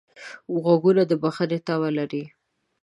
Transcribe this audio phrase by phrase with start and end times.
[0.61, 2.23] غوږونه د بښنې تمه لري